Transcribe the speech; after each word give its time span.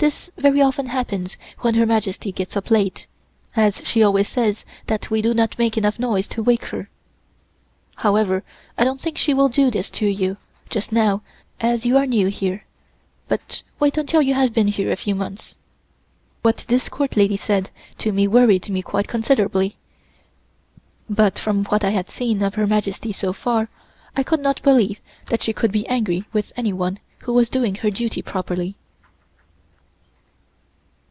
This 0.00 0.30
very 0.38 0.62
often 0.62 0.86
happens 0.86 1.36
when 1.58 1.74
Her 1.74 1.84
Majesty 1.84 2.30
gets 2.30 2.56
up 2.56 2.70
late, 2.70 3.08
as 3.56 3.82
she 3.84 4.00
always 4.00 4.28
says 4.28 4.64
that 4.86 5.10
we 5.10 5.20
do 5.20 5.34
not 5.34 5.58
make 5.58 5.76
enough 5.76 5.98
noise 5.98 6.28
to 6.28 6.40
wake 6.40 6.66
her. 6.66 6.88
However, 7.96 8.44
I 8.78 8.84
don't 8.84 9.00
think 9.00 9.18
she 9.18 9.34
will 9.34 9.48
do 9.48 9.72
this 9.72 9.90
to 9.98 10.06
you, 10.06 10.36
just 10.70 10.92
now, 10.92 11.22
as 11.60 11.84
you 11.84 11.96
are 11.96 12.06
new 12.06 12.28
here; 12.28 12.64
but 13.26 13.62
wait 13.80 13.98
until 13.98 14.22
you 14.22 14.34
have 14.34 14.54
been 14.54 14.68
here 14.68 14.92
a 14.92 14.96
few 14.96 15.16
months." 15.16 15.56
What 16.42 16.58
this 16.68 16.88
Court 16.88 17.16
lady 17.16 17.36
said 17.36 17.70
to 17.98 18.12
me 18.12 18.28
worried 18.28 18.70
me 18.70 18.82
quite 18.82 19.08
considerably; 19.08 19.78
but 21.10 21.40
from 21.40 21.64
what 21.64 21.82
I 21.82 21.90
had 21.90 22.08
seen 22.08 22.40
of 22.44 22.54
Her 22.54 22.68
Majesty 22.68 23.10
so 23.10 23.32
far, 23.32 23.68
I 24.16 24.22
could 24.22 24.38
not 24.42 24.62
believe 24.62 25.00
that 25.26 25.42
she 25.42 25.52
would 25.60 25.72
be 25.72 25.88
angry 25.88 26.24
with 26.32 26.52
anyone 26.56 27.00
who 27.24 27.32
was 27.32 27.48
doing 27.48 27.74
her 27.74 27.90
duty 27.90 28.22
properly. 28.22 28.76